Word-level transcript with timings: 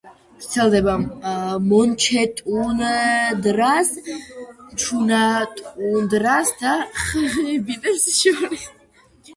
ვრცელდება 0.43 0.93
მონჩეტუნდრას, 1.73 3.93
ჩუნატუნდრასა 4.85 6.59
და 6.65 6.75
ხიბინებს 7.05 8.11
შორის. 8.21 8.67